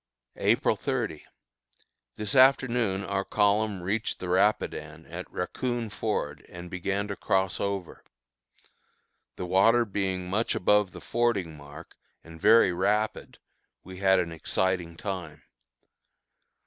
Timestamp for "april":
0.37-0.75